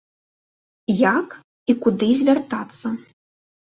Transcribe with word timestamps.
Як 1.19 1.29
і 1.73 1.77
куды 1.85 2.09
звяртацца? 2.25 2.87